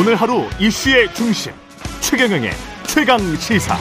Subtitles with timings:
[0.00, 1.52] 오늘 하루 이슈의 중심
[2.00, 2.52] 최경영의
[2.86, 3.76] 최강 시사.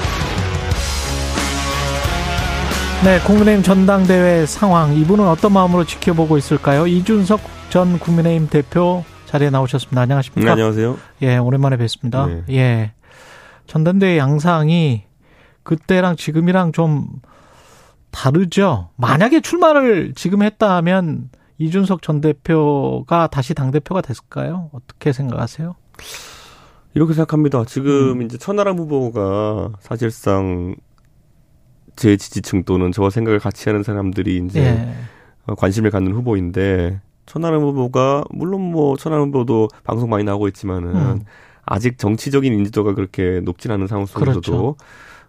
[3.05, 6.88] 네, 국민의힘 전당대회 상황 이분은 어떤 마음으로 지켜보고 있을까요?
[6.88, 7.39] 이준석
[7.70, 10.02] 전 국민의힘 대표 자리에 나오셨습니다.
[10.02, 10.43] 안녕하십니까?
[10.43, 10.97] 네, 안녕하세요.
[11.21, 12.25] 예, 오랜만에 뵙습니다.
[12.25, 12.43] 네.
[12.49, 12.91] 예.
[13.67, 15.05] 전당대회 양상이
[15.63, 17.07] 그때랑 지금이랑 좀
[18.11, 18.89] 다르죠.
[18.97, 21.29] 만약에 출마를 지금 했다면
[21.59, 24.70] 이준석 전 대표가 다시 당 대표가 됐을까요?
[24.73, 25.76] 어떻게 생각하세요?
[26.94, 27.66] 이렇게 생각합니다.
[27.66, 28.21] 지금 음.
[28.23, 30.75] 이제 천하람 후보가 사실상
[31.95, 34.95] 제 지지층 또는 저와 생각을 같이 하는 사람들이 이제 예.
[35.45, 41.20] 어, 관심을 갖는 후보인데 천하람 후보가 물론 뭐 천하람 후보도 방송 많이 나오고 있지만은 음.
[41.66, 44.75] 아직 정치적인 인지도가 그렇게 높진 않은 상황 속에서도 그렇죠.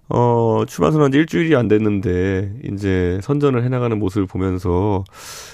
[0.09, 5.05] 어 출마 선언한 지 일주일이 안 됐는데 이제 선전을 해 나가는 모습을 보면서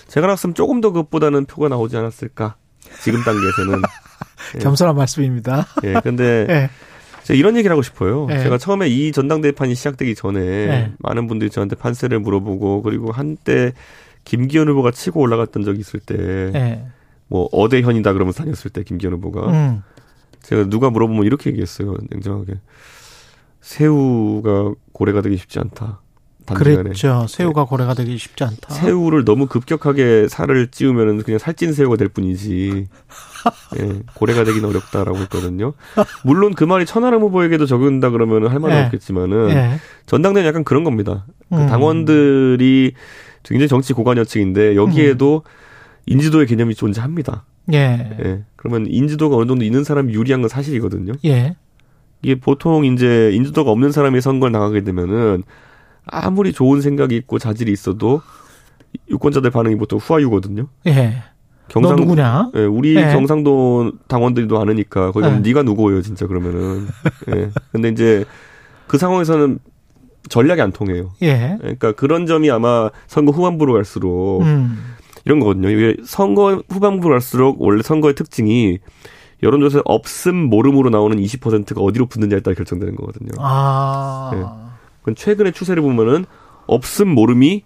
[0.07, 2.55] 제가 나왔으면 조금 더 그것보다는 표가 나오지 않았을까
[3.03, 3.83] 지금 단계에서는 예.
[4.61, 5.67] 겸손한 말씀입니다.
[5.85, 6.71] 예 근데 예.
[7.25, 8.27] 제가 이런 얘기를 하고 싶어요.
[8.27, 8.43] 네.
[8.43, 10.93] 제가 처음에 이 전당대회판이 시작되기 전에 네.
[10.99, 13.73] 많은 분들이 저한테 판세를 물어보고 그리고 한때
[14.25, 16.85] 김기현 후보가 치고 올라갔던 적이 있을 때뭐 예.
[17.31, 19.83] 어대현이다 그러면서 다녔을 때 김기현 후보가 음.
[20.43, 21.97] 제가 누가 물어보면 이렇게 얘기했어요.
[22.11, 22.55] 냉정하게
[23.61, 26.01] 새우가 고래가 되기 쉽지 않다.
[26.47, 27.27] 단기간에 그랬죠.
[27.29, 28.73] 새우가 고래가 되기 쉽지 않다.
[28.73, 32.87] 새우를 너무 급격하게 살을 찌우면 그냥 살찐 새우가 될 뿐이지.
[33.79, 35.75] 예, 고래가 되긴 어렵다라고 했거든요.
[36.25, 38.85] 물론 그 말이 천하람 후보에게도 적용된다 그러면 할 말은 예.
[38.85, 39.81] 없겠지만은 예.
[40.07, 41.27] 전당대회는 약간 그런 겁니다.
[41.51, 41.67] 그 음.
[41.67, 42.93] 당원들이
[43.43, 45.43] 굉장히 정치 고관여층인데 여기에도
[46.07, 47.45] 인지도의 개념이 존재합니다.
[47.73, 48.17] 예.
[48.25, 48.45] 예.
[48.57, 51.13] 그러면 인지도가 어느 정도 있는 사람이 유리한 건 사실이거든요.
[51.25, 51.57] 예.
[52.23, 55.43] 이게 보통 이제 인지도가 없는 사람이 선거를 나가게 되면은
[56.07, 58.23] 아무리 좋은 생각이 있고 자질이 있어도
[59.11, 60.67] 유권자들 반응이 보통 후하유거든요.
[60.87, 61.23] 예.
[61.69, 62.53] 너 경상 누구냐?
[62.55, 63.13] 예, 우리 네.
[63.13, 65.49] 경상도 당원들도 아느니까 거기 가면 네.
[65.51, 66.87] 네가 누구예요, 진짜 그러면은.
[67.35, 67.51] 예.
[67.73, 68.25] 근데 이제
[68.87, 69.59] 그 상황에서는
[70.29, 71.11] 전략이 안 통해요.
[71.23, 71.57] 예.
[71.61, 74.95] 그러니까 그런 점이 아마 선거 후반부로 갈수록 음.
[75.25, 75.69] 이런 거거든요.
[75.71, 78.79] 이게 선거 후반부로 갈수록 원래 선거의 특징이
[79.43, 83.33] 여론조사에 없음 모름으로 나오는 20%가 어디로 붙느냐에 따라 결정되는 거거든요.
[83.39, 84.31] 아.
[84.33, 84.66] 네.
[85.15, 86.25] 최근의 추세를 보면은
[86.67, 87.63] 없음 모름이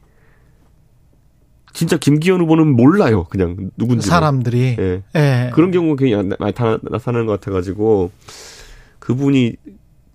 [1.72, 3.24] 진짜 김기현 후보는 몰라요.
[3.30, 4.08] 그냥 누군지.
[4.08, 5.02] 사람들이 예.
[5.14, 5.50] 예.
[5.54, 8.10] 그런 경우가 굉장히 나- 많이 나- 나타나는 것 같아가지고
[8.98, 9.54] 그분이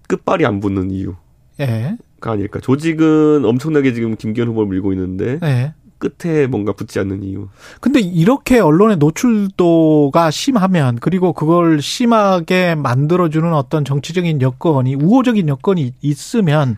[0.07, 1.17] 끝발이 안 붙는 이유가
[1.61, 1.95] 예.
[2.21, 2.59] 아닐까.
[2.59, 5.73] 조직은 엄청나게 지금 김기현 후보를 밀고 있는데 예.
[5.97, 7.47] 끝에 뭔가 붙지 않는 이유.
[7.79, 16.75] 근데 이렇게 언론의 노출도가 심하면 그리고 그걸 심하게 만들어주는 어떤 정치적인 여건이 우호적인 여건이 있으면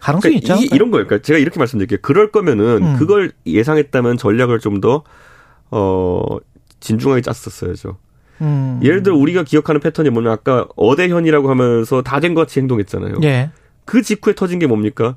[0.00, 0.64] 가능성이 그러니까 않을까요?
[0.64, 1.06] 이, 이런 거예요.
[1.06, 1.98] 그러니까 제가 이렇게 말씀드릴게요.
[2.02, 2.96] 그럴 거면은 음.
[2.98, 5.02] 그걸 예상했다면 전략을 좀 더
[5.70, 6.22] 어,
[6.80, 7.98] 진중하게 짰었어야죠.
[8.40, 8.80] 음.
[8.82, 13.16] 예를 들어 우리가 기억하는 패턴이 뭐냐 아까 어대현이라고 하면서 다 된 것 같이 행동했잖아요.
[13.24, 13.50] 예.
[13.84, 15.16] 그 직후에 터진 게 뭡니까?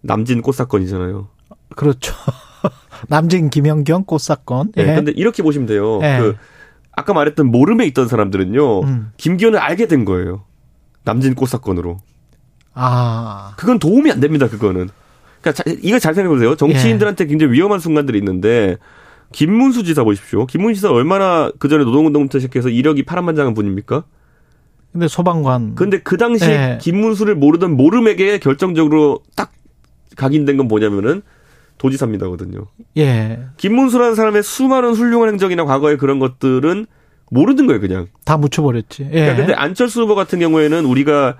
[0.00, 1.28] 남진 꽃 사건이잖아요.
[1.76, 2.14] 그렇죠.
[3.08, 4.72] 남진 김연경 꽃 사건.
[4.78, 4.82] 예.
[4.82, 4.94] 예.
[4.96, 6.00] 근데 이렇게 보시면 돼요.
[6.02, 6.18] 예.
[6.18, 6.36] 그
[6.92, 8.80] 아까 말했던 모름에 있던 사람들은요.
[8.82, 9.12] 음.
[9.16, 10.44] 김기현을 알게 된 거예요.
[11.04, 11.98] 남진 꽃 사건으로.
[12.76, 13.54] 아.
[13.56, 14.48] 그건 도움이 안 됩니다.
[14.48, 14.88] 그거는.
[15.40, 16.54] 그러니까 자, 이거 잘 생각해 보세요.
[16.54, 17.28] 정치인들한테 예.
[17.28, 18.76] 굉장히 위험한 순간들이 있는데
[19.32, 20.46] 김문수 지사 보십시오.
[20.46, 24.04] 김문수 지사 얼마나 그 전에 노동운동부터 시작해서 이력이 파란만장한 분입니까?
[24.92, 25.74] 근데 소방관.
[25.74, 26.78] 근데 그 당시에 예.
[26.80, 29.52] 김문수를 모르던 모름에게 결정적으로 딱
[30.16, 31.22] 각인된 건 뭐냐면은
[31.78, 32.66] 도지사입니다거든요.
[32.96, 33.40] 예.
[33.56, 36.86] 김문수라는 사람의 수많은 훌륭한 행적이나 과거의 그런 것들은
[37.30, 38.06] 모르는 거예요, 그냥.
[38.24, 39.04] 다 묻혀버렸지.
[39.04, 39.10] 예.
[39.10, 41.36] 그러니까 근데 안철수 후보 같은 경우에는 우리가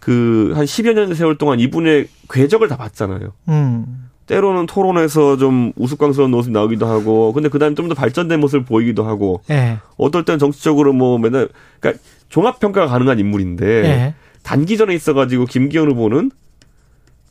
[0.00, 3.32] 그 한 10여 년 세월 동안 이분의 궤적을 다 봤잖아요.
[3.48, 4.08] 음.
[4.26, 9.42] 때로는 토론에서 좀 우스꽝스러운 모습이 나오기도 하고, 근데 그 다음에 좀더 발전된 모습을 보이기도 하고,
[9.50, 9.78] 예.
[9.96, 11.48] 어떨 때는 정치적으로 뭐 맨날,
[11.80, 14.14] 그러니까 종합평가가 가능한 인물인데, 예.
[14.44, 16.30] 단기전에 있어가지고 김기현 후보는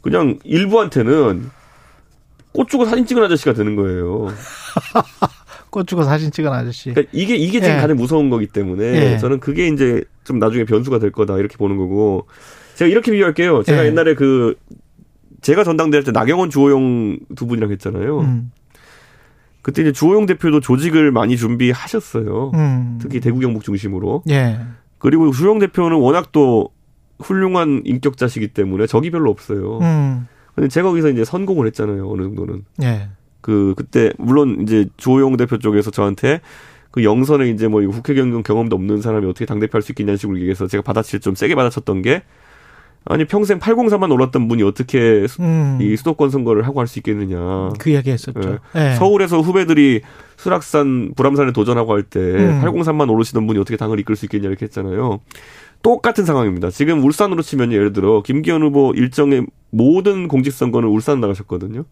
[0.02, 1.50] 그냥 일부한테는
[2.52, 4.28] 꽃 주고 사진 찍은 아저씨가 되는 거예요.
[5.70, 6.92] 꽃 주고 사진 찍은 아저씨.
[6.92, 7.82] 그러니까 이게 이게 지금 예.
[7.82, 8.84] 가장 무서운 거기 때문에
[9.14, 9.18] 예.
[9.18, 12.28] 저는 그게 이제 좀 나중에 변수가 될 거다 이렇게 보는 거고
[12.76, 13.64] 제가 이렇게 비유할게요.
[13.64, 13.88] 제가 예.
[13.88, 14.56] 옛날에 그
[15.42, 18.20] 제가 전당대회 때 나경원 주호영 두 분이랑 했잖아요.
[18.20, 18.52] 음.
[19.62, 22.52] 그때 이제 주호영 대표도 조직을 많이 준비하셨어요.
[22.54, 23.00] 음.
[23.02, 24.24] 특히 대구 경북 중심으로.
[24.30, 24.60] 예.
[24.98, 26.70] 그리고 주호영 대표는 워낙 또
[27.20, 29.80] 훌륭한 인격자시기 때문에 적이 별로 없어요.
[29.80, 30.28] 음.
[30.56, 32.10] 근데 제가 거기서 이제 선공을 했잖아요.
[32.10, 32.66] 어느 정도는.
[32.84, 33.10] 예.
[33.41, 36.41] 그 그때 물론 이제 조용 대표 쪽에서 저한테
[36.91, 40.18] 그 영선에 이제 뭐 국회 경험 경험도 없는 사람이 어떻게 당 대표 할 수 있겠냐는
[40.18, 42.24] 식으로 얘기해서 제가 받아칠 좀 세게 받아쳤던 게
[43.06, 45.78] 아니 평생 803만 올랐던 분이 어떻게 수, 음.
[45.82, 47.70] 이 수도권 선거를 하고 할 수 있겠느냐.
[47.80, 48.59] 그 이야기 했었죠.
[48.76, 48.91] 예.
[48.91, 48.96] 예.
[48.96, 50.02] 서울에서 후배들이
[50.35, 52.62] 수락산, 불암산에 도전하고 할때 음.
[52.62, 55.22] 803만 오르시던 분이 어떻게 당을 이끌 수 있겠냐 이렇게 했잖아요.
[55.82, 56.72] 똑같은 상황입니다.
[56.72, 61.85] 지금 울산으로 치면 예를 들어 김기현 후보 일정의 모든 공직선거는 울산 나가셨거든요.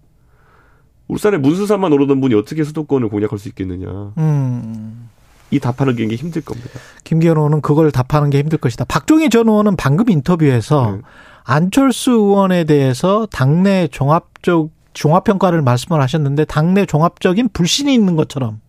[1.08, 4.14] 울산에 문수산만 오르던 분이 어떻게 수도권을 공략할 수 있겠느냐.
[4.18, 5.10] 음.
[5.50, 6.72] 이 답하는 게 힘들 겁니다.
[7.06, 8.86] 김기현 의원은 그걸 답하는 게 힘들 것이다.
[8.86, 11.02] 박종희 전 의원은 방금 인터뷰에서 네.
[11.44, 18.60] 안철수 의원에 대해서 당내 종합적 종합평가를 말씀을 하셨는데 당내 종합적인 불신이 있는 것처럼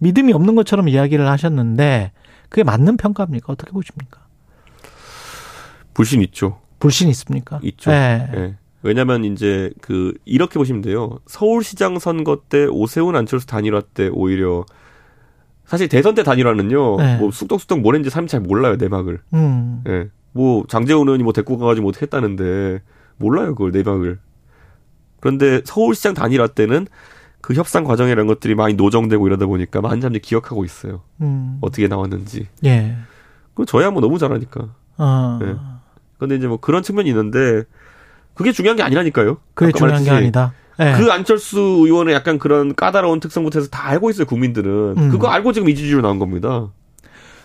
[0.00, 2.12] 믿음이 없는 것처럼 이야기를 하셨는데
[2.48, 3.52] 그게 맞는 평가입니까?
[3.52, 4.20] 어떻게 보십니까?
[5.94, 6.58] 불신 있죠.
[6.80, 7.60] 불신 있습니까?
[7.62, 7.90] 있죠.
[7.92, 8.28] 예.
[8.34, 8.56] 예.
[8.82, 11.18] 왜냐면 이제 그 이렇게 보시면 돼요.
[11.26, 14.64] 서울시장 선거 때 오세훈 안철수 단일화 때 오히려
[15.64, 16.96] 사실 대선 때 단일화는요.
[16.96, 17.16] 네.
[17.18, 19.20] 뭐 쑥덕쑥덕 뭘 했는지 사람이 잘 몰라요 내막을.
[19.34, 19.82] 음.
[19.88, 20.08] 예.
[20.32, 22.82] 뭐 장재훈 의원이 뭐 데리고 가가지고 뭐 어떻게 했다는데
[23.18, 24.18] 몰라요 그걸 내막을.
[25.20, 26.88] 그런데 서울시장 단일화 때는
[27.40, 31.02] 그 협상 과정이라는 것들이 많이 노정되고 이러다 보니까 많은 사람들이 기억하고 있어요.
[31.20, 31.58] 음.
[31.60, 32.48] 어떻게 나왔는지.
[32.64, 32.96] 예.
[33.54, 34.74] 그 저야 뭐 너무 잘하니까.
[34.98, 35.38] 어.
[35.40, 35.54] 네.
[36.18, 37.64] 근데 이제 뭐 그런 측면이 있는데
[38.34, 39.38] 그게 중요한 게 아니라니까요.
[39.54, 40.54] 그게 중요한 게 아니다.
[40.80, 40.94] 예.
[40.96, 44.94] 그 안철수 의원의 약간 그런 까다로운 특성부터 해서 다 알고 있어요, 국민들은.
[44.96, 45.08] 음.
[45.10, 46.70] 그거 알고 지금 이 지지로 나온 겁니다.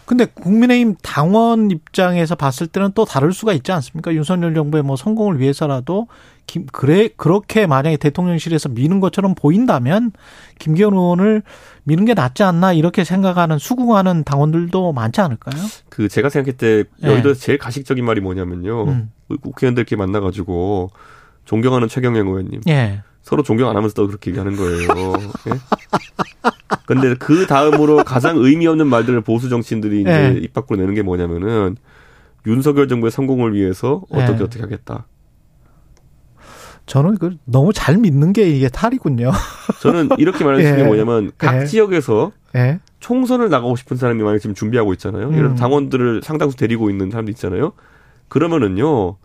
[0.05, 4.13] 근데 국민의힘 당원 입장에서 봤을 때는 또 다를 수가 있지 않습니까?
[4.13, 6.07] 윤석열 정부의 뭐 성공을 위해서라도
[6.45, 10.13] 김 그래 그렇게 만약에 대통령실에서 미는 것처럼 보인다면
[10.59, 11.43] 김기현 의원을
[11.83, 15.61] 미는 게 낫지 않나 이렇게 생각하는 수긍하는 당원들도 많지 않을까요?
[15.89, 17.09] 그 제가 생각할 때 네.
[17.09, 18.85] 여의도에서 제일 가식적인 말이 뭐냐면요.
[18.85, 19.11] 음.
[19.41, 20.91] 국회의원들끼리 만나가지고
[21.45, 22.61] 존경하는 최경영 의원님.
[22.67, 23.01] 예.
[23.21, 25.13] 서로 존경 안 하면서 또 그렇게 얘기하는 거예요.
[25.47, 25.59] 예?
[26.85, 30.39] 근데 그 다음으로 가장 의미 없는 말들을 보수 정치인들이 이제 예.
[30.39, 31.75] 입 밖으로 내는 게 뭐냐면은
[32.45, 34.43] 윤석열 정부의 성공을 위해서 어떻게 예.
[34.43, 35.05] 어떻게 하겠다.
[36.85, 39.31] 저는 그 너무 잘 믿는 게 이게 탈이군요.
[39.81, 40.83] 저는 이렇게 말할 수 있는 예.
[40.83, 41.65] 게 뭐냐면 각 예.
[41.65, 42.79] 지역에서 예.
[43.01, 45.27] 총선을 나가고 싶은 사람이 만약 지금 준비하고 있잖아요.
[45.27, 45.35] 음.
[45.35, 47.73] 들어 당원들을 상당수 데리고 있는 사람도 있잖아요.
[48.29, 49.17] 그러면은요.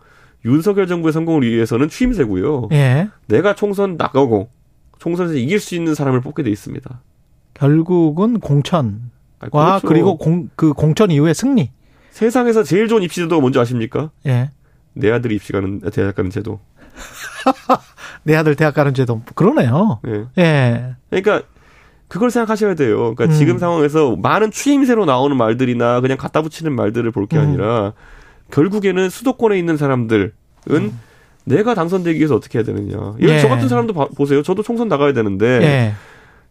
[0.44, 2.68] 윤석열 정부의 성공을 위해서는 취임새고요.
[2.72, 3.08] 예.
[3.26, 4.50] 내가 총선 나가고
[4.98, 7.00] 총선에서 이길 수 있는 사람을 뽑게 돼 있습니다.
[7.54, 9.00] 결국은 공천과
[9.40, 9.86] 아, 그렇죠.
[9.88, 11.70] 그리고 공, 그 공천 이후의 승리.
[12.10, 14.10] 세상에서 제일 좋은 입시 제도가 뭔지 아십니까?
[14.26, 14.50] 예.
[14.94, 16.60] 내 아들이 입시 가는 대학 가는 제도.
[18.24, 19.22] 내 아들 대학 가는 제도.
[19.34, 20.00] 그러네요.
[20.06, 20.26] 예.
[20.38, 20.94] 예.
[21.10, 21.46] 그러니까
[22.08, 23.14] 그걸 생각하셔야 돼요.
[23.14, 23.30] 그러니까 음.
[23.32, 27.42] 지금 상황에서 많은 추임새로 나오는 말들이나 그냥 갖다 붙이는 말들을 볼게 음.
[27.42, 27.92] 아니라
[28.52, 30.32] 결국에는 수도권에 있는 사람들은
[31.44, 33.14] 내가 당선되기 위해서 어떻게 해야 되느냐.
[33.20, 33.40] 예를 예.
[33.40, 34.42] 저 같은 사람도 봐- 보세요.
[34.44, 35.92] 저도 총선 나가야 되는데 예.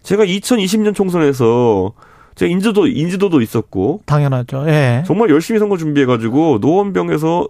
[0.04, 1.94] 제가 2020년 총선에서
[2.36, 4.66] 제가 인지도 인지도도 있었고 당연하죠.
[4.68, 5.04] 예.
[5.08, 7.48] 정말 열심히 선거 준비해가지고 노원병에서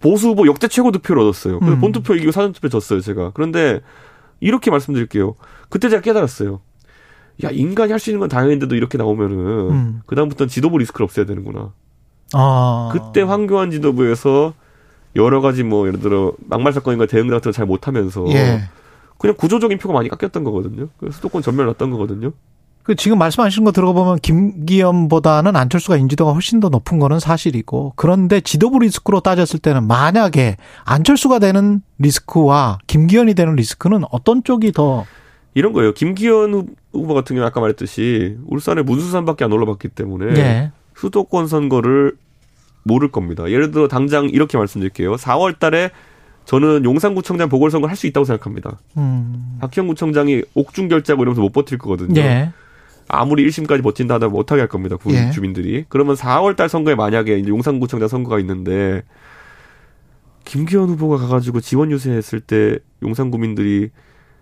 [0.00, 1.58] 보수 후보 역대 최고 득표를 얻었어요.
[1.58, 1.80] 그래서 음.
[1.80, 3.30] 본투표 이기고 사전투표 졌어요, 제가.
[3.34, 3.80] 그런데
[4.40, 5.34] 이렇게 말씀드릴게요.
[5.70, 6.60] 그때 제가 깨달았어요.
[7.42, 9.36] 야, 인간이 할 수 있는 건 당연한데도 이렇게 나오면은
[9.70, 10.00] 음.
[10.06, 11.72] 그 다음부터는 지도부 리스크를 없애야 되는구나.
[12.34, 12.90] 아.
[12.92, 14.52] 그때 황교안 지도부에서
[15.16, 18.62] 여러 가지 뭐 예를 들어 막말 사건인가 대응 같은 거잘 못하면서 예.
[19.18, 20.88] 그냥 구조적인 표가 많이 깎였던 거거든요.
[20.98, 22.32] 그래서 수도권 전멸 났던 거거든요.
[22.82, 28.78] 그 지금 말씀하시는 거 들어보면 김기현보다는 안철수가 인지도가 훨씬 더 높은 거는 사실이고 그런데 지도부
[28.80, 35.06] 리스크로 따졌을 때는 만약에 안철수가 되는 리스크와 김기현이 되는 리스크는 어떤 쪽이 더
[35.54, 35.94] 이런 거예요.
[35.94, 40.72] 김기현 후- 후보 같은 경우 는 아까 말했듯이 울산에 문수산밖에 안 올라봤기 때문에 예.
[40.96, 42.16] 수도권 선거를
[42.84, 43.50] 모를 겁니다.
[43.50, 45.16] 예를 들어 당장 이렇게 말씀드릴게요.
[45.16, 45.90] 4월 달에
[46.44, 48.78] 저는 용산구청장 보궐선거를 할수 있다고 생각합니다.
[48.98, 49.56] 음.
[49.60, 52.20] 박형 구청장이 옥중 결자고 이러면서 못 버틸 거거든요.
[52.20, 52.52] 예.
[53.08, 54.96] 아무리 1심까지 버틴다 하다 못하게 할 겁니다.
[54.96, 55.30] 구 예.
[55.30, 55.84] 주민들이.
[55.88, 59.02] 그러면 4월 달 선거에 만약에 이제 용산구청장 선거가 있는데
[60.44, 63.90] 김기현 후보가 가가지고 지원 유세했을 때 용산 구민들이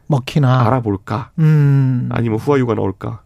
[0.08, 0.66] 먹히나.
[0.66, 1.30] 알아볼까?
[1.38, 2.08] 음.
[2.10, 3.22] 아니면 후화유가 나올까?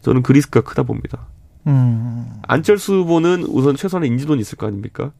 [0.00, 1.28] 저는 그 리스크가 크다 봅니다.
[1.66, 2.40] 음.
[2.46, 5.12] 안철수 후보는 우선 최소한의 인지도는 있을 거 아닙니까?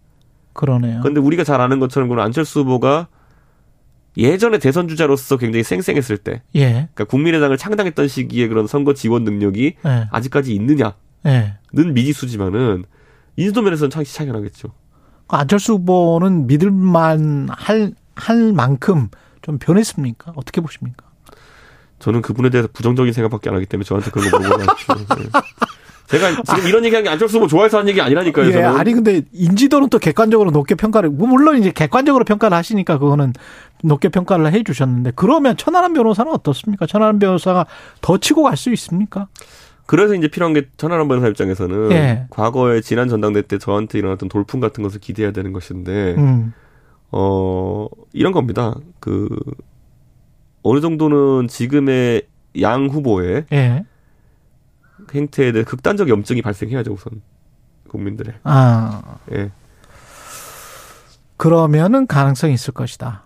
[0.53, 1.01] 그러네요.
[1.01, 3.09] 그런데 우리가 잘 아는 것처럼 그는 안철수 후보가
[4.17, 6.71] 예전에 대선 주자로서 굉장히 쌩쌩했을 때, 예.
[6.71, 10.09] 그러니까 국민의당을 창당했던 시기에 그런 선거 지원 능력이 예.
[10.11, 10.93] 아직까지 있느냐는
[11.27, 11.57] 예.
[11.73, 12.85] 미지수지만은
[13.37, 14.73] 인지도 면에서는 차이가 나겠죠.
[15.29, 19.09] 그 안철수 후보는 믿을만 할, 할 만큼
[19.43, 20.33] 좀 변했습니까?
[20.35, 21.07] 어떻게 보십니까?
[22.01, 24.95] 저는 그분에 대해서 부정적인 생각밖에 안 하기 때문에 저한테 그런 거 물어보지 마십시오.
[26.11, 26.19] 네.
[26.19, 28.49] 제가 지금 이런 얘기한 게 안철수 후보 좋아해서 하는 얘기 아니라니까요.
[28.49, 28.69] 예, 저는.
[28.69, 33.33] 아니 근데 인지도는 또 객관적으로 높게 평가를 뭐 물론 이제 객관적으로 평가를 하시니까 그거는
[33.83, 36.87] 높게 평가를 해 주셨는데 그러면 천하람 변호사는 어떻습니까?
[36.87, 37.67] 천하람 변호사가
[38.01, 39.29] 더 치고 갈 수 있습니까?
[39.87, 42.27] 그래서 이제 필요한 게 천하람 변호사 입장에서는 예.
[42.31, 46.53] 과거에 지난 전당대 때 저한테 일어났던 돌풍 같은 것을 기대해야 되는 것인데 음.
[47.11, 48.75] 어 이런 겁니다.
[49.01, 49.29] 그
[50.63, 52.23] 어느 정도는 지금의
[52.61, 53.85] 양 후보의 예.
[55.15, 57.23] 행태에 대해 극단적 염증이 발생해야죠 우선
[57.89, 58.35] 국민들의.
[58.45, 59.51] 아 예.
[61.37, 63.25] 그러면은 가능성이 있을 것이다.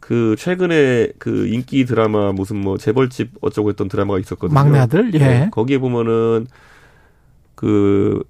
[0.00, 4.52] 그 최근에 그 인기 드라마 무슨 뭐 재벌집 어쩌고 했던 드라마가 있었거든요.
[4.52, 5.18] 막내 아들 예.
[5.18, 6.46] 네, 거기에 보면은
[7.54, 8.22] 그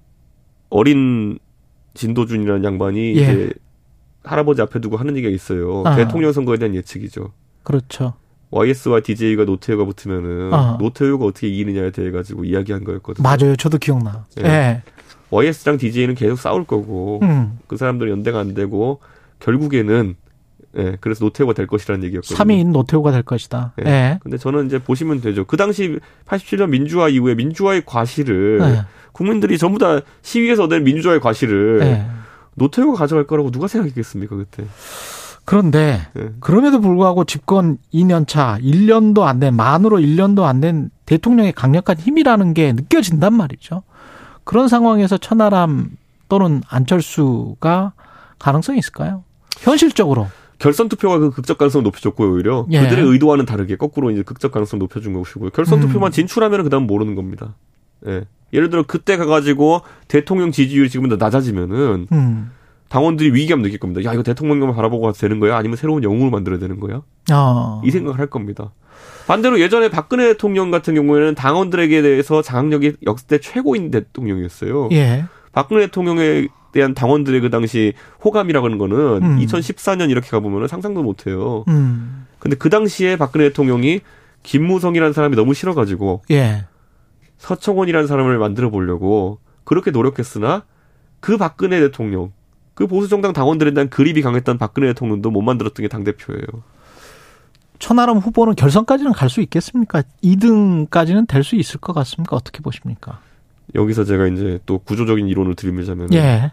[0.69, 1.37] 어린
[1.95, 3.21] 진도준이라는 양반이 예.
[3.21, 3.53] 이제
[4.23, 5.83] 할아버지 앞에 두고 하는 얘기가 있어요.
[5.85, 5.95] 아.
[5.95, 7.33] 대통령 선거에 대한 예측이죠.
[7.63, 8.13] 그렇죠.
[8.55, 10.77] YS와 DJ가 노태우가 붙으면은 아.
[10.79, 13.21] 노태우가 어떻게 이기느냐에 대해 가지고 이야기한 거였거든요.
[13.21, 13.55] 맞아요.
[13.57, 14.25] 저도 기억나.
[14.39, 14.45] 예.
[14.45, 14.83] 예.
[15.29, 17.59] YS랑 DJ는 계속 싸울 거고 음.
[17.67, 19.01] 그 사람들은 연대가 안 되고
[19.39, 20.15] 결국에는
[20.77, 22.37] 예, 그래서 노태우가 될 것이라는 얘기였거든요.
[22.37, 23.73] 3위인 노태우가 될 것이다.
[23.85, 23.89] 예.
[23.89, 24.19] 예.
[24.21, 25.43] 근데 저는 이제 보시면 되죠.
[25.45, 28.85] 그 당시 87년 민주화 이후에 민주화의 과실을 예.
[29.11, 32.05] 국민들이 전부 다 시위에서 얻은 민주화의 과실을 예.
[32.53, 34.63] 노태우가 가져갈 거라고 누가 생각했겠습니까 그때?
[35.45, 36.31] 그런데 예.
[36.39, 42.53] 그럼에도 불구하고 집권 2년 차, 1년도 안 된, 만으로 1년도 안 된 대통령의 강력한 힘이라는
[42.53, 43.83] 게 느껴진단 말이죠.
[44.43, 45.91] 그런 상황에서 천하람
[46.29, 47.93] 또는 안철수가
[48.39, 49.23] 가능성이 있을까요?
[49.59, 50.27] 현실적으로.
[50.57, 52.79] 결선 투표가 그 극적 가능성을 높여줬고요 오히려 예.
[52.81, 55.49] 그들의 의도와는 다르게 거꾸로 이제 극적 가능성 을 높여준 것이고요.
[55.51, 55.87] 결선 음.
[55.87, 57.55] 투표만 진출하면 그다음 모르는 겁니다.
[58.07, 58.23] 예.
[58.53, 62.51] 예를 들어 그때 가가지고 대통령 지지율이 지금보다 낮아지면은 음.
[62.89, 64.07] 당원들이 위기감 느낄 겁니다.
[64.07, 65.57] 야 이거 대통령만 바라보고 가도 되는 거야?
[65.57, 67.01] 아니면 새로운 영웅을 만들어야 되는 거야?
[67.31, 67.81] 어.
[67.83, 68.71] 이 생각을 할 겁니다.
[69.27, 74.89] 반대로 예전에 박근혜 대통령 같은 경우에는 당원들에게 대해서 장악력이 역대 최고인 대통령이었어요.
[74.91, 75.25] 예.
[75.51, 79.39] 박근혜 대통령에 대한 당원들의 그 당시 호감이라고 하는 거는 음.
[79.39, 81.63] 2014년 이렇게 가보면 상상도 못 해요.
[81.69, 82.27] 음.
[82.37, 84.01] 근데 그 당시에 박근혜 대통령이
[84.43, 86.65] 김무성이라는 사람이 너무 싫어가지고 예.
[87.37, 90.63] 서청원이라는 사람을 만들어 보려고 그렇게 노력했으나
[91.19, 92.31] 그 박근혜 대통령,
[92.75, 96.43] 그 보수정당 당원들에 대한 그립이 강했던 박근혜 대통령도 못 만들었던 게 당대표예요.
[97.79, 100.03] 천하람 후보는 결선까지는 갈 수 있겠습니까?
[100.23, 102.35] 2등까지는 될 수 있을 것 같습니까?
[102.35, 103.19] 어떻게 보십니까?
[103.75, 106.51] 여기서 제가 이제 또 구조적인 이론을 들이밀자면 예.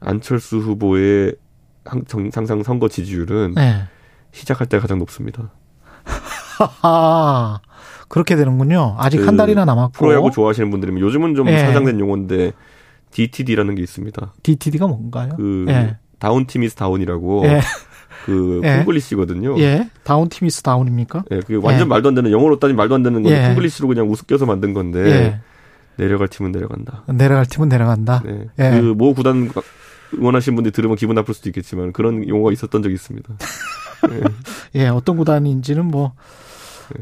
[0.00, 1.34] 안철수 후보의
[1.84, 3.84] 항- 정- 상상 선거 지지율은 예.
[4.32, 5.50] 시작할 때 가장 높습니다.
[6.82, 7.60] 아,
[8.08, 8.96] 그렇게 되는군요.
[8.98, 9.92] 아직 그 한 달이나 남았고.
[9.92, 11.58] 프로야구 좋아하시는 분들이면 요즘은 좀 예.
[11.58, 12.52] 사장된 용어인데
[13.14, 14.32] DTD라는 게 있습니다.
[14.42, 15.30] DTD가 뭔가요?
[15.36, 15.96] 그 예.
[16.18, 17.60] down team is down이라고 예.
[18.26, 18.76] 그 예.
[18.78, 19.58] 콩글리시거든요.
[19.60, 19.88] 예.
[20.02, 21.24] down team is down입니까?
[21.30, 21.84] 예, 그게 완전 예.
[21.88, 23.46] 말도 안 되는 영어로 따지면 말도 안 되는 건데 예.
[23.48, 25.40] 콩글리시로 그냥 우습게서 만든 건데 예.
[25.96, 27.04] 내려갈 팀은 내려간다.
[27.06, 28.22] 내려갈 팀은 내려간다.
[28.24, 28.46] 네.
[28.58, 28.80] 예.
[28.80, 29.50] 그모 구단
[30.18, 33.34] 응원하시는 분들이 들으면 기분 나쁠 수도 있겠지만 그런 용어가 있었던 적이 있습니다.
[34.74, 36.12] 예, 어떤 구단인지는 뭐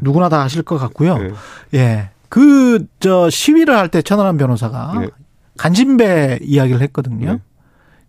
[0.00, 1.16] 누구나 다 아실 것 같고요.
[1.74, 1.78] 예.
[1.78, 2.10] 예.
[2.28, 5.08] 그저 시위를 할 때 천하람 변호사가 네.
[5.58, 7.32] 간신배 이야기를 했거든요.
[7.34, 7.38] 네.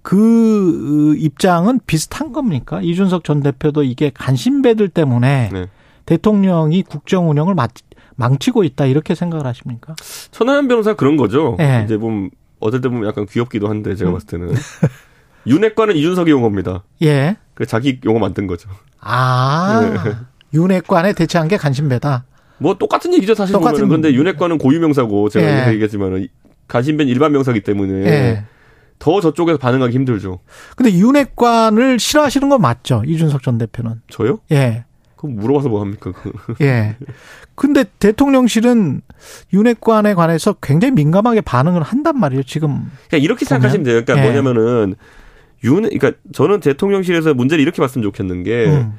[0.01, 2.81] 그 입장은 비슷한 겁니까?
[2.81, 5.67] 이준석 전 대표도 이게 간신배들 때문에 네.
[6.05, 7.67] 대통령이 국정 운영을 마-
[8.15, 9.95] 망치고 있다 이렇게 생각을 하십니까?
[10.31, 11.55] 천하람 변호사 그런 거죠.
[11.59, 11.83] 예.
[11.85, 14.13] 이제 보면 어떨 때 보면 약간 귀엽기도 한데 제가 음.
[14.13, 14.53] 봤을 때는
[15.47, 16.83] 윤핵관은 이준석의 용어입니다.
[17.01, 17.37] 예.
[17.53, 18.69] 그 자기 용어 만든 거죠.
[18.99, 19.79] 아.
[20.03, 20.11] 네.
[20.53, 22.25] 윤핵관에 대체한 게 간신배다.
[22.59, 25.71] 뭐 똑같은 얘기죠 사실 똑같은- 보면은 근데 윤핵관은 고유명사고 제가 예.
[25.73, 26.27] 얘기했지만은
[26.73, 28.43] 간신배는 일반 명사기 때문에 예.
[28.97, 30.39] 더 저쪽에서 반응하기 힘들죠.
[30.75, 33.03] 근데 윤핵관을 싫어하시는 건 맞죠?
[33.05, 34.01] 이준석 전 대표는.
[34.09, 34.39] 저요?
[34.51, 34.85] 예.
[35.15, 36.11] 그럼 물어봐서 뭐 합니까?
[36.11, 36.33] 그.
[36.61, 36.95] 예.
[37.53, 39.01] 근데 대통령실은
[39.53, 42.89] 윤핵관에 관해서 굉장히 민감하게 반응을 한단 말이에요, 지금.
[43.07, 44.03] 그러니까 이렇게 생각하시면 돼요.
[44.03, 44.31] 그러니까 예.
[44.31, 44.95] 뭐냐면은
[45.63, 48.93] 윤 그러니까 저는 대통령실에서 문제를 이렇게 봤으면 좋겠는 게 음,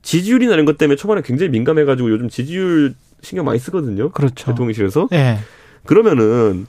[0.00, 4.12] 지지율이나 이런 것 때문에 초반에 굉장히 민감해가지고 요즘 지지율 신경 많이 쓰거든요.
[4.12, 4.46] 그렇죠.
[4.46, 5.40] 대통령실에서 예.
[5.84, 6.66] 그러면은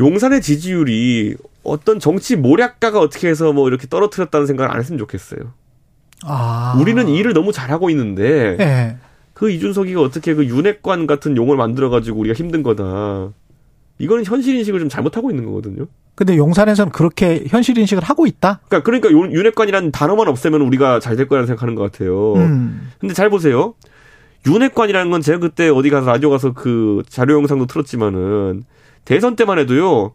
[0.00, 5.40] 용산의 지지율이 어떤 정치 모략가가 어떻게 해서 뭐 이렇게 떨어뜨렸다는 생각을 안 했으면 좋겠어요.
[6.24, 6.76] 아.
[6.80, 8.96] 우리는 이 일을 너무 잘하고 있는데 예.
[9.34, 13.30] 그 이준석이가 어떻게 그 윤핵관 같은 용어를 만들어가지고 우리가 힘든 거다.
[13.98, 15.86] 이거는 현실 인식을 좀 잘못하고 있는 거거든요.
[16.14, 18.60] 근데 용산에서는 그렇게 현실 인식을 하고 있다?
[18.68, 22.34] 그러니까 그러니까 요- 윤핵관이라는 단어만 없애면 우리가 잘 될 거라는 생각하는 것 같아요.
[22.34, 22.90] 음.
[22.98, 23.74] 근데 잘 보세요.
[24.46, 28.64] 윤핵관이라는 건 제가 그때 어디 가서 라디오 가서 그 자료 영상도 틀었지만은
[29.04, 30.12] 대선 때만 해도요.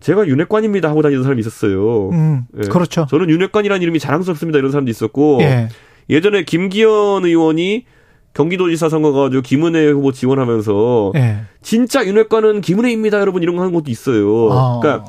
[0.00, 2.10] 제가 윤핵관입니다 하고 다니는 사람이 있었어요.
[2.10, 2.44] 음.
[2.62, 2.68] 예.
[2.68, 3.06] 그렇죠.
[3.08, 5.68] 저는 윤핵관이라는 이름이 자랑스럽습니다 이런 사람도 있었고 예.
[6.08, 7.84] 예전에 김기현 의원이
[8.32, 11.40] 경기도지사 선거 가지고 김은혜 후보 지원하면서 예.
[11.62, 14.52] 진짜 윤핵관은 김은혜입니다 여러분 이런 거 하는 것도 있어요.
[14.52, 14.80] 아.
[14.80, 15.04] 그러니까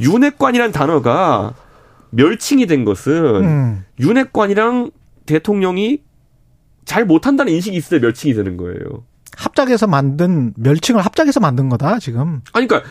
[0.00, 1.54] 윤핵관이란 단어가
[2.10, 3.84] 멸칭이 된 것은 음.
[4.00, 4.90] 윤핵관이랑
[5.26, 6.00] 대통령이
[6.84, 9.04] 잘 못한다는 인식이 있을 때 멸칭이 되는 거예요.
[9.40, 12.42] 합작해서 만든 멸칭을 합작해서 만든 거다 지금.
[12.52, 12.88] 아니 그러니까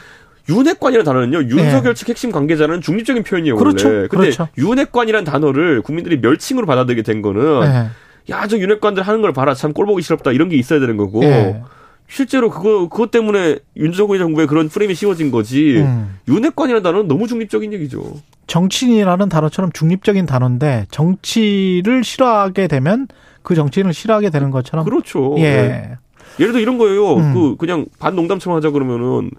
[0.50, 1.44] 윤핵관이라는 단어는요.
[1.50, 3.56] 윤석열 측 핵심 관계자는 중립적인 표현이에요.
[3.56, 3.88] 그렇죠.
[3.88, 4.08] 원래.
[4.08, 4.48] 근데 그렇죠.
[4.58, 7.90] 윤핵관이라는 단어를 국민들이 멸칭으로 받아들이게 된 거는 예.
[8.34, 11.62] 야저 윤핵관들 하는 걸 봐라 참 꼴보기 싫었다 이런 게 있어야 되는 거고 예.
[12.08, 15.78] 실제로 그거 그것 때문에 윤석열 정부의 그런 프레임이 씌워진 거지.
[15.78, 16.18] 음.
[16.28, 18.02] 윤핵관이라는 단어는 너무 중립적인 얘기죠.
[18.48, 23.08] 정치인이라는 단어처럼 중립적인 단어인데 정치를 싫어하게 되면
[23.44, 24.86] 그 정치인을 싫어하게 되는 것처럼.
[24.86, 25.36] 그렇죠.
[25.38, 25.42] 예.
[25.44, 25.98] 네.
[26.40, 27.16] 예를 들어 이런 거예요.
[27.16, 27.34] 음.
[27.34, 29.32] 그 그냥 반 농담처럼 하자 그러면은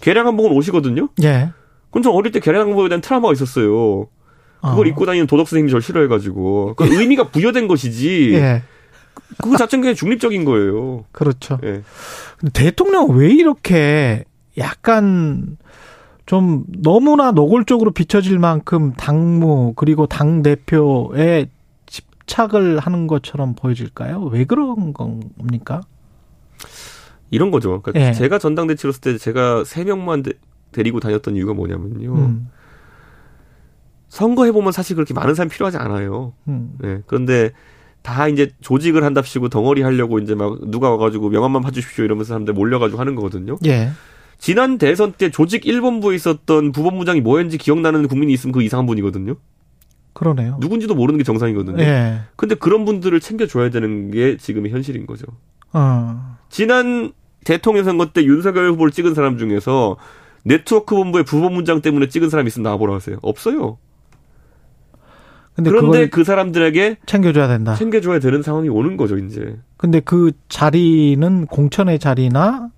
[0.00, 1.08] 계량 한복은 옷이거든요.
[1.22, 1.50] 예.
[1.90, 4.08] 그럼 저 어릴 때 계량 한복에 대한 트라우마가 있었어요.
[4.60, 4.88] 그걸 어.
[4.88, 8.32] 입고 다니는 도덕 선생님이 저를 싫어해가지고 그 의미가 부여된 것이지.
[8.34, 8.62] 예.
[9.38, 11.04] 그거 자체는 그냥 중립적인 거예요.
[11.12, 11.58] 그렇죠.
[11.64, 11.82] 예.
[12.38, 14.24] 근데 대통령 왜 이렇게
[14.58, 15.56] 약간
[16.26, 21.46] 좀 너무나 노골적으로 비춰질 만큼 당무 그리고 당 대표에
[21.86, 24.22] 집착을 하는 것처럼 보여질까요?
[24.24, 25.82] 왜 그런 겁니까?
[27.30, 27.82] 이런 거죠.
[27.82, 28.12] 그러니까 예.
[28.12, 30.32] 제가 전당대회 치렀을 때 제가 세 명만 데,
[30.72, 32.14] 데리고 다녔던 이유가 뭐냐면요.
[32.14, 32.48] 음,
[34.08, 36.34] 선거 해보면 사실 그렇게 많은 사람이 필요하지 않아요.
[36.48, 37.02] 음, 예.
[37.06, 37.52] 그런데
[38.06, 43.00] 다 이제 조직을 한답시고 덩어리 하려고 이제 막 누가 와가지고 명함만 봐주십시오 이러면서 사람들 몰려가지고
[43.00, 43.56] 하는 거거든요.
[43.66, 43.90] 예,
[44.38, 49.34] 지난 대선 때 조직 1본부에 있었던 부본부장이 뭐였는지 기억나는 국민이 있으면 그 이상한 분이거든요.
[50.12, 50.56] 그러네요.
[50.60, 51.82] 누군지도 모르는 게 정상이거든요.
[51.82, 55.26] 예, 근데 그런 분들을 챙겨줘야 되는 게 지금의 현실인 거죠.
[55.72, 57.12] 어, 지난
[57.44, 59.96] 대통령 선거 때 윤석열 후보를 찍은 사람 중에서
[60.44, 63.18] 네트워크 본부의 부본부장 때문에 찍은 사람이 있으면 나와보라 하세요.
[63.22, 63.78] 없어요.
[65.56, 67.74] 그런데 그 사람들에게 챙겨줘야 된다.
[67.74, 69.56] 챙겨줘야 되는 상황이 오는 거죠, 이제.
[69.78, 72.68] 근데 그 자리는 공천의 자리나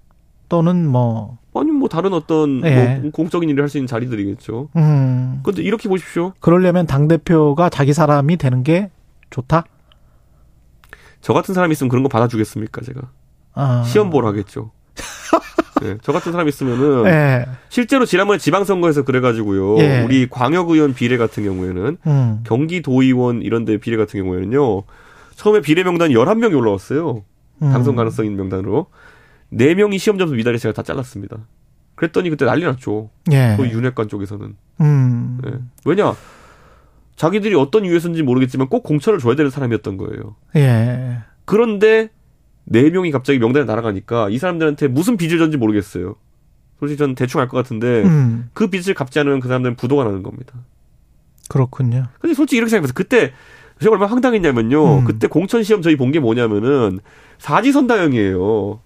[0.48, 3.00] 또는 뭐, 아니, 뭐, 다른 어떤, 예.
[3.02, 4.68] 뭐, 공적인 일을 할 수 있는 자리들이겠죠.
[4.76, 6.32] 음, 근데 이렇게 보십시오.
[6.38, 8.90] 그러려면 당 대표가 자기 사람이 되는 게
[9.30, 9.64] 좋다.
[11.20, 13.02] 저 같은 사람이 있으면 그런 거 받아주겠습니까, 제가?
[13.54, 14.70] 아, 시험 보러 하겠죠.
[15.82, 19.78] 네, 저 같은 사람이 있으면은, 예, 실제로 지난번에 지방선거에서 그래가지고요.
[19.78, 20.02] 예.
[20.02, 24.82] 우리 광역의원 비례 같은 경우에는, 음, 경기도의원 이런 데 비례 같은 경우에는요.
[25.36, 27.22] 처음에 비례 명단이 11명이 올라왔어요.
[27.62, 27.72] 음.
[27.72, 28.86] 당선 가능성 있는 명단으로.
[29.52, 31.38] 4명이 시험 점수 미달에 제가 다 잘랐습니다.
[31.94, 33.10] 그랬더니 그때 난리 났죠.
[33.32, 34.56] 예, 그 윤핵관 쪽에서는.
[34.80, 35.52] 음, 예.
[35.84, 36.14] 왜냐?
[37.18, 40.36] 자기들이 어떤 이유에서인지 모르겠지만 꼭 공천을 줘야 되는 사람이었던 거예요.
[40.56, 42.10] 예, 그런데
[42.70, 46.14] 4명이 갑자기 명단에 날아가니까 이 사람들한테 무슨 빚을 졌는지 모르겠어요.
[46.78, 50.22] 솔직히 저는 대충 알 것 같은데 음, 그 빚을 갚지 않으면 그 사람들은 부도가 나는
[50.22, 50.54] 겁니다.
[51.48, 52.06] 그렇군요.
[52.20, 52.94] 근데 솔직히 이렇게 생각해보세요.
[52.94, 53.32] 그때
[53.80, 54.98] 제가 얼마나 황당했냐면요.
[55.00, 55.04] 음.
[55.04, 57.00] 그때 공천 시험 저희 본 게 뭐냐면은
[57.38, 58.80] 사지선다형이에요.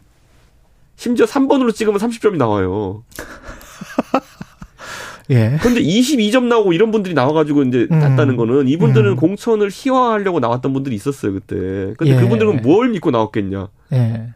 [0.97, 3.03] 심지어 3번으로 찍으면 30점이 나와요.
[5.33, 7.99] 예, 근데 22점 나오고 이런 분들이 나와가지고 이제 음.
[7.99, 9.17] 났다는 거는 이분들은 음.
[9.17, 11.57] 공천을 희화하려고 나왔던 분들이 있었어요, 그때.
[11.97, 12.21] 근데 예.
[12.21, 13.69] 그분들은 뭘 믿고 나왔겠냐.
[13.93, 14.35] 예.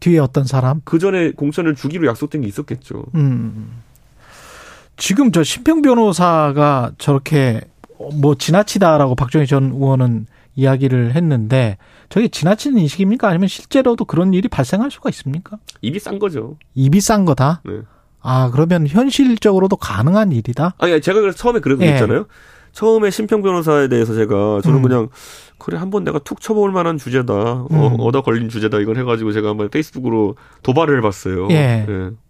[0.00, 0.80] 뒤에 어떤 사람?
[0.84, 3.04] 그 전에 공천을 주기로 약속된 게 있었겠죠.
[3.14, 3.82] 음.
[4.96, 7.60] 지금 저 심평 변호사가 저렇게
[8.20, 11.76] 뭐 지나치다라고 박정희 전 의원은 이야기를 했는데
[12.08, 13.28] 저게 지나치는 인식입니까?
[13.28, 15.58] 아니면 실제로도 그런 일이 발생할 수가 있습니까?
[15.82, 16.56] 입이 싼 거죠.
[16.74, 17.62] 입이 싼 거다.
[17.64, 17.80] 네.
[18.28, 20.74] 아 그러면 현실적으로도 가능한 일이다.
[20.78, 21.86] 아니, 제가 그래서 처음에 그래서 예.
[21.86, 22.26] 그랬잖아요.
[22.72, 24.82] 처음에 심평 변호사에 대해서 제가 저는 음.
[24.82, 25.08] 그냥
[25.58, 27.32] 그래 한번 내가 툭 쳐볼 만한 주제다.
[27.32, 27.96] 어, 음.
[28.00, 28.80] 얻어 걸린 주제다.
[28.80, 30.34] 이걸 해가지고 제가 한번 페이스북으로
[30.64, 31.48] 도발을 해봤어요.
[31.52, 31.86] 예.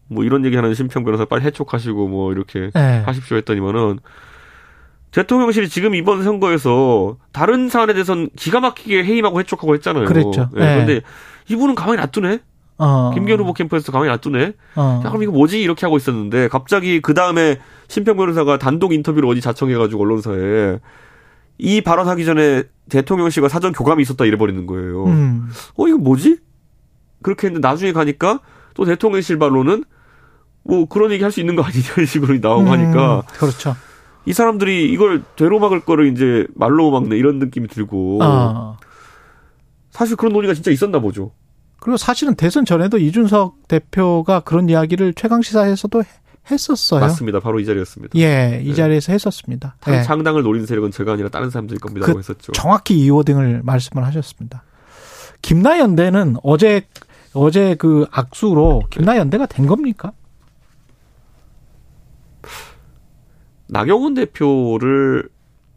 [0.08, 3.02] 뭐 이런 얘기하는 심평 변호사 빨리 해촉하시고 뭐 이렇게 예.
[3.06, 3.98] 하십시오 했더니만은
[5.12, 10.04] 대통령실이 지금 이번 선거에서 다른 사안에 대해서는 기가 막히게 해임하고 해촉하고 했잖아요.
[10.04, 10.50] 그랬죠.
[10.58, 10.74] 예, 예.
[10.74, 11.00] 그런데
[11.48, 12.40] 이분은 가만히 놔두네.
[12.78, 13.10] 어.
[13.14, 14.52] 김기현 후보 캠프에서 가만히 놔두네.
[14.76, 15.02] 어.
[15.04, 15.60] 야, 그럼 이거 뭐지?
[15.62, 17.58] 이렇게 하고 있었는데 갑자기 그 다음에
[17.88, 20.78] 심평 변호사가 단독 인터뷰를 어디 자청해가지고 언론사에
[21.58, 25.04] 이 발언하기 전에 대통령실과 사전 교감이 있었다 이래버리는 거예요.
[25.06, 25.48] 음.
[25.76, 26.38] 어 이거 뭐지?
[27.22, 28.40] 그렇게 했는데 나중에 가니까
[28.74, 29.84] 또 대통령실 발로는
[30.64, 33.74] 뭐 그런 얘기 할 수 있는 거 아니냐 이런 식으로 나오고 하니까 음, 그렇죠.
[34.26, 38.76] 이 사람들이 이걸 되로 막을 거를 이제 말로 막네 이런 느낌이 들고 어.
[39.90, 41.30] 사실 그런 논의가 진짜 있었나 보죠.
[41.86, 46.06] 그리고 사실은 대선 전에도 이준석 대표가 그런 이야기를 최강 시사에서도 해-
[46.50, 46.98] 했었어요.
[46.98, 47.38] 맞습니다.
[47.38, 48.18] 바로 이 자리였습니다.
[48.18, 48.74] 예, 이 네.
[48.74, 49.76] 자리에서 했었습니다.
[49.78, 50.02] 당 예.
[50.02, 52.50] 창당을 노리는 세력은 제가 아니라 다른 사람들일 겁니다라고 그 했었죠.
[52.50, 54.64] 정확히 이 워딩을 말씀을 하셨습니다.
[55.42, 56.88] 김나연대는 어제
[57.34, 60.10] 어제 그 악수로 김나연대가 된 겁니까?
[63.68, 65.28] 나경원 대표를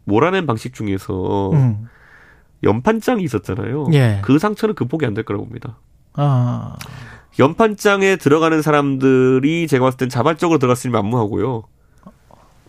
[0.06, 1.86] 몰아낸 방식 중에서 음.
[2.64, 3.86] 연판장이 있었잖아요.
[3.92, 4.18] 예.
[4.24, 5.78] 그 상처는 극복이 안 될 거라고 봅니다.
[6.14, 6.76] 아.
[7.38, 11.62] 연판장에 들어가는 사람들이 제가 봤을 땐 자발적으로 들어갔으면 만무하고요.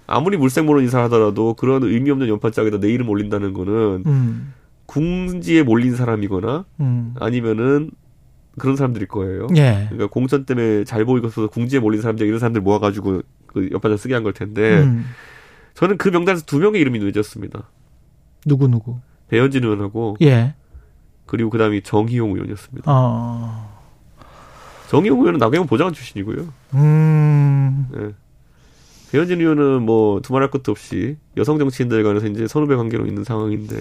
[0.07, 4.53] 아무리 물색 모르는 인사를 하더라도 그런 의미 없는 연판장에다 내 이름 올린다는 거는 음.
[4.85, 7.13] 궁지에 몰린 사람이거나 음.
[7.19, 7.91] 아니면은
[8.57, 9.47] 그런 사람들일 거예요.
[9.55, 9.85] 예.
[9.89, 14.23] 그러니까 공천 때문에 잘 보이고서 궁지에 몰린 사람들 이런 사람들 모아가지고 그 옆반장 쓰게 한
[14.23, 15.05] 걸 텐데 음.
[15.75, 17.69] 저는 그 명단에서 두 명의 이름이 눈여졌습니다.
[18.45, 18.97] 누구 누구?
[19.29, 20.55] 배현진 의원하고 예.
[21.31, 22.91] 그리고 그 다음이 정희용 의원이었습니다.
[22.91, 23.71] 어.
[24.89, 26.45] 정희용 의원은 나경원 보좌관 출신이고요.
[26.73, 27.87] 음.
[27.95, 28.09] 예.
[29.13, 33.77] 배현진 의원은 뭐 두말할 것도 없이 여성 정치인들 간에서 이제 선후배 관계로 있는 상황인데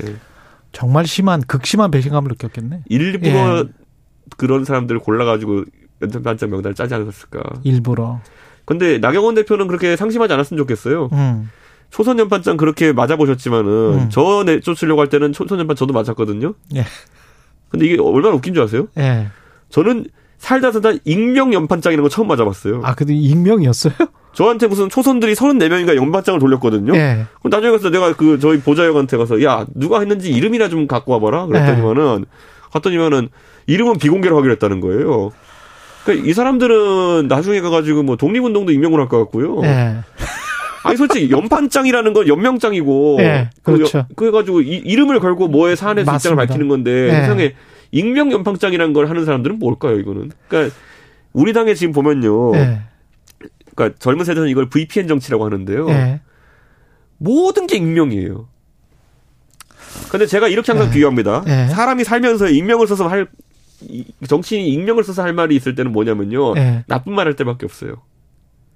[0.71, 2.85] 정말 심한 극심한 배신감을 느꼈겠네.
[2.89, 3.65] 일부러 예.
[4.37, 5.65] 그런 사람들을 골라가지고
[6.03, 7.43] 연전반장 명단을 짜지 않았을까.
[7.65, 8.21] 일부러.
[8.65, 11.09] 근데 나경원 대표는 그렇게 상심하지 않았으면 좋겠어요.
[11.13, 11.51] 음.
[11.91, 14.09] 초선 연반장 그렇게 맞아보셨지만은 음.
[14.13, 16.55] 저 내쫓으려고 할 때는 초선 연반 저도 맞았거든요.
[16.77, 16.85] 예.
[17.71, 18.89] 근데 이게 얼마나 웃긴 줄 아세요?
[18.99, 19.29] 예.
[19.71, 20.07] 저는
[20.39, 22.81] 살다 살다 익명 연판장이라는 거 처음 맞아봤어요.
[22.85, 23.93] 아, 근데 익명이었어요?
[24.33, 26.95] 저한테 무슨 초선들이 34명인가 연반장을 돌렸거든요.
[26.97, 27.27] 예.
[27.41, 31.47] 그럼 나중에 가서 내가 그 저희 보좌역한테 가서 야 누가 했는지 이름이나 좀 갖고 와봐라
[31.47, 32.25] 그랬더니만은
[32.73, 33.29] 갔더니만은
[33.67, 35.31] 이름은 비공개로 하기로 했다는 거예요.
[36.05, 39.61] 그러니까 이 사람들은 나중에 가가지고 뭐 독립운동도 익명으로 할 것 같고요.
[39.65, 39.97] 예.
[40.83, 44.07] 아니 솔직히 연판장이라는 건 연명장이고 예, 그렇죠.
[44.17, 46.37] 그, 래가지고 이 름을 걸고 뭐에 사안에서 입장을.
[46.37, 47.11] 밝히는 건데 예.
[47.21, 47.55] 세상에
[47.93, 50.31] 익명 연판장이라는 걸 하는 사람들은 뭘까요 이거는?
[50.49, 50.75] 그러니까
[51.33, 52.55] 우리 당에 지금 보면요.
[52.57, 52.81] 예.
[53.75, 55.89] 그러니까 젊은 세대는 이걸 VPN 정치라고 하는데요.
[55.91, 56.21] 예.
[57.19, 58.49] 모든 게 익명이에요.
[60.11, 60.93] 근데 제가 이렇게 항상 예.
[60.95, 61.45] 비유합니다.
[61.47, 61.67] 예.
[61.69, 63.27] 사람이 살면서 익명을 써서 할
[63.83, 66.57] 이- 정치인이 익명을 써서 할 말이 있을 때는 뭐냐면요.
[66.57, 66.85] 예.
[66.87, 67.97] 나쁜 말 할 때밖에 없어요.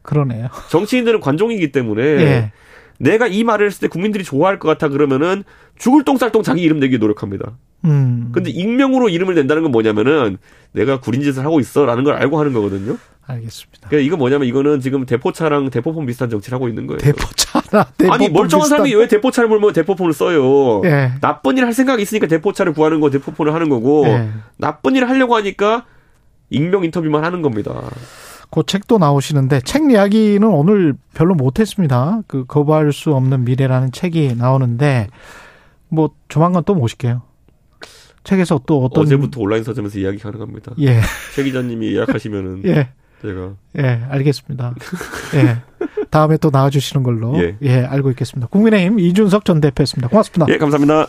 [0.04, 0.48] 그러네요.
[0.70, 2.52] 정치인들은 관종이기 때문에 예.
[2.98, 5.42] 내가 이 말을 했을 때 국민들이 좋아할 것 같아 그러면은
[5.76, 7.52] 죽을 똥쌀똥 자기 이름 내기 노력합니다.
[7.84, 8.30] 음.
[8.32, 10.38] 근데 익명으로 이름을 낸다는 건 뭐냐면은
[10.72, 12.96] 내가 구린 짓을 하고 있어라는 걸 알고 하는 거거든요.
[13.26, 13.88] 알겠습니다.
[13.88, 16.98] 그러니까 이거 뭐냐면 이거는 지금 대포차랑 대포폰 비슷한 정치를 하고 있는 거예요.
[16.98, 20.82] 대포차나 대포 아니 멀쩡한 사람이 왜 대포차를 몰면 대포폰을 써요?
[20.84, 21.12] 예.
[21.20, 24.28] 나쁜 일 할 생각이 있으니까 대포차를 구하는 거 대포폰을 하는 거고 예.
[24.58, 25.84] 나쁜 일을 하려고 하니까
[26.50, 27.72] 익명 인터뷰만 하는 겁니다.
[28.54, 32.20] 그 책도 나오시는데 책 이야기는 오늘 별로 못했습니다.
[32.28, 35.08] 그 거부할 수 없는 미래라는 책이 나오는데
[35.88, 37.22] 뭐 조만간 또 모실게요.
[38.22, 40.74] 책에서 또 어떤 어제부터 온라인 서점에서 이야기 가능합니다.
[40.82, 41.00] 예,
[41.34, 42.90] 최 기자님이 예약하시면은 예,
[43.22, 44.76] 제가 예, 알겠습니다.
[45.34, 45.86] 예.
[46.10, 47.56] 다음에 또 나와주시는 걸로 예.
[47.60, 48.46] 예 알고 있겠습니다.
[48.46, 50.08] 국민의힘 이준석 전 대표였습니다.
[50.08, 50.52] 고맙습니다.
[50.52, 51.08] 예 감사합니다.